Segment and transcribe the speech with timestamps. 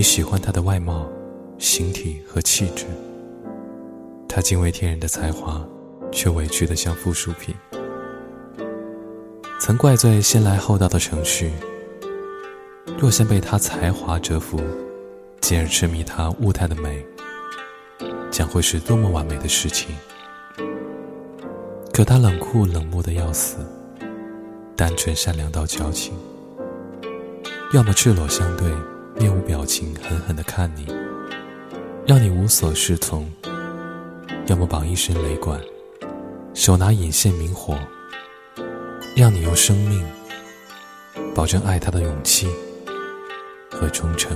[0.00, 1.06] 你喜欢他的外貌、
[1.58, 2.86] 形体和气质，
[4.26, 5.62] 他惊为天人的才华，
[6.10, 7.54] 却委屈的像附属品。
[9.60, 11.52] 曾怪罪先来后到的程序，
[12.98, 14.58] 若先被他才华折服，
[15.42, 17.04] 进而痴迷他物态的美，
[18.30, 19.94] 将会是多么完美的事情。
[21.92, 23.58] 可他冷酷冷漠的要死，
[24.74, 26.14] 单纯善良到矫情。
[27.74, 28.72] 要么赤裸相对，
[29.20, 30.86] 面无表情，狠狠地看你，
[32.06, 33.22] 让你无所适从；
[34.46, 35.60] 要么绑一身雷管，
[36.54, 37.78] 手拿引线明火，
[39.14, 40.02] 让你用生命
[41.34, 42.48] 保证爱他的勇气
[43.70, 44.34] 和忠诚。